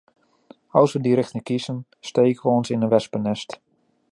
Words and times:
Als 0.69 0.93
we 0.93 0.99
die 0.99 1.13
richting 1.15 1.43
kiezen, 1.43 1.87
steken 1.99 2.41
we 2.41 2.47
ons 2.49 2.69
in 2.69 2.81
een 2.81 2.89
wespennest. 2.89 3.59